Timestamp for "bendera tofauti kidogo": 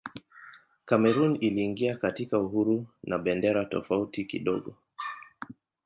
3.17-4.75